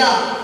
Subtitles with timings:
[0.00, 0.39] 女的。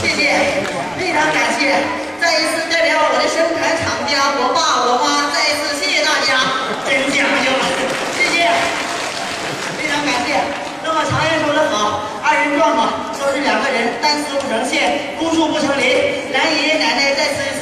[0.00, 0.64] 谢谢
[0.98, 1.76] 非常感谢。
[2.18, 6.40] 再一次代表我的生产厂家我爸我妈再一次谢谢大家
[6.88, 7.52] 真讲究
[8.16, 8.48] 谢谢
[9.76, 10.40] 非常感谢。
[10.82, 16.32] 那么常言说得好二人转嘛说是两个人单丝不成线孤树不成林。
[16.32, 17.53] 来爷爷奶奶再次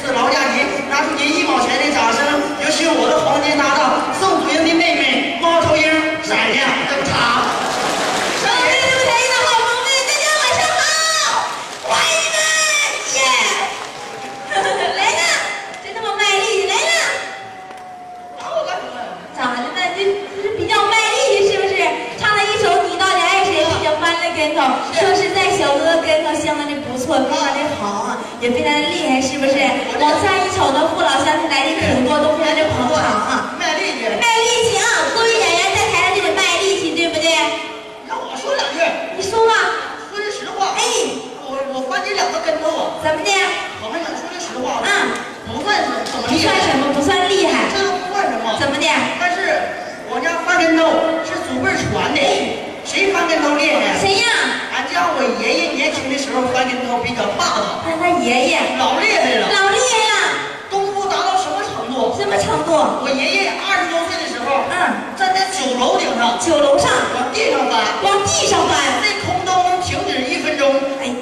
[66.39, 67.81] 酒楼上往地上翻。
[68.03, 68.77] 往地上翻。
[69.01, 70.69] 在空中停止一分钟。
[71.01, 71.15] 哎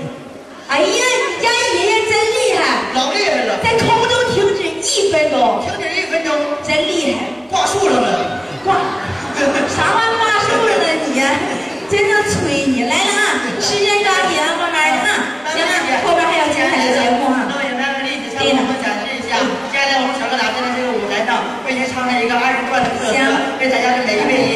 [0.69, 1.03] 哎呀
[1.37, 2.63] 你家爷爷真厉害。
[2.93, 3.59] 老厉害了。
[3.63, 4.63] 在空中停止
[5.01, 5.63] 一分钟。
[5.65, 6.33] 停止一分钟。
[6.63, 7.19] 真厉害。
[7.49, 8.41] 挂树上了。
[8.63, 8.75] 挂。
[9.35, 11.19] 啥玩意挂树上了你
[11.89, 12.83] 真的吹你。
[12.83, 15.51] 来了啊 时间抓紧啊慢慢的啊。
[15.53, 15.71] 行了
[16.05, 17.51] 后边还有精彩的节目哈。
[18.39, 19.37] 给他们展示一下。
[19.71, 23.05] 接下来我们小哥俩站在这个舞台上为您唱上一个二人转的歌
[23.61, 24.50] 为咱家的每一位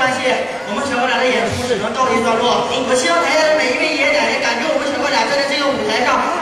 [0.00, 0.32] 关系，
[0.64, 2.64] 我们小哥俩的演出只能告一段落。
[2.72, 6.39] 我希望台下的每一位爷爷奶奶，感觉我们小哥俩站在这个舞台上，